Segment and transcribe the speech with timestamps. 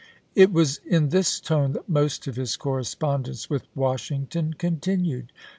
[0.33, 5.31] It was in this tone that most of his correspondence with Washington continued.